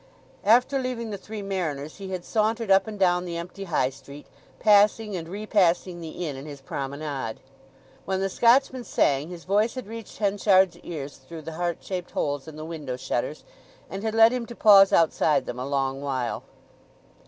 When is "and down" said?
2.87-3.23